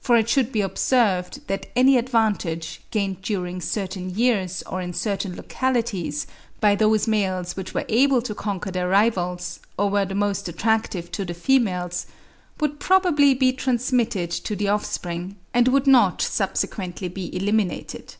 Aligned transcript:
For 0.00 0.16
it 0.16 0.28
should 0.28 0.50
be 0.50 0.62
observed 0.62 1.46
that 1.46 1.70
any 1.76 1.96
advantage, 1.96 2.80
gained 2.90 3.22
during 3.22 3.60
certain 3.60 4.10
years 4.10 4.64
or 4.66 4.80
in 4.80 4.92
certain 4.92 5.36
localities 5.36 6.26
by 6.58 6.74
those 6.74 7.06
males 7.06 7.54
which 7.54 7.72
were 7.72 7.84
able 7.88 8.20
to 8.22 8.34
conquer 8.34 8.72
their 8.72 8.88
rivals, 8.88 9.60
or 9.78 9.90
were 9.90 10.04
the 10.06 10.16
most 10.16 10.48
attractive 10.48 11.12
to 11.12 11.24
the 11.24 11.34
females, 11.34 12.06
would 12.58 12.80
probably 12.80 13.32
be 13.32 13.52
transmitted 13.52 14.32
to 14.32 14.56
the 14.56 14.66
offspring, 14.66 15.36
and 15.54 15.68
would 15.68 15.86
not 15.86 16.20
subsequently 16.20 17.06
be 17.06 17.32
eliminated. 17.36 18.16